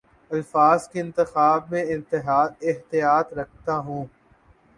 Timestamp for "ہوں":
3.77-4.05